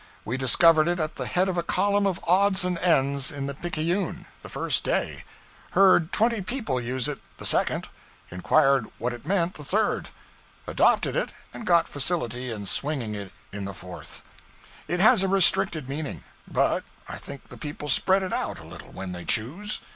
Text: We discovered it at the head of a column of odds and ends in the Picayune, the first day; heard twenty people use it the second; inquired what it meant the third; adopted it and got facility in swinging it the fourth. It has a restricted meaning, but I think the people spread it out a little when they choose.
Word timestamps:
We 0.25 0.35
discovered 0.35 0.87
it 0.87 0.99
at 0.99 1.17
the 1.17 1.27
head 1.27 1.47
of 1.47 1.59
a 1.59 1.61
column 1.61 2.07
of 2.07 2.19
odds 2.23 2.65
and 2.65 2.79
ends 2.79 3.31
in 3.31 3.45
the 3.45 3.53
Picayune, 3.53 4.25
the 4.41 4.49
first 4.49 4.83
day; 4.83 5.23
heard 5.77 6.11
twenty 6.11 6.41
people 6.41 6.81
use 6.81 7.07
it 7.07 7.19
the 7.37 7.45
second; 7.45 7.87
inquired 8.31 8.87
what 8.97 9.13
it 9.13 9.27
meant 9.27 9.53
the 9.53 9.63
third; 9.63 10.09
adopted 10.65 11.15
it 11.15 11.29
and 11.53 11.67
got 11.67 11.87
facility 11.87 12.49
in 12.49 12.65
swinging 12.65 13.13
it 13.13 13.31
the 13.51 13.73
fourth. 13.75 14.23
It 14.87 14.99
has 14.99 15.21
a 15.21 15.27
restricted 15.27 15.87
meaning, 15.87 16.23
but 16.47 16.83
I 17.07 17.19
think 17.19 17.49
the 17.49 17.55
people 17.57 17.87
spread 17.87 18.23
it 18.23 18.33
out 18.33 18.57
a 18.57 18.63
little 18.65 18.89
when 18.91 19.11
they 19.11 19.23
choose. 19.23 19.81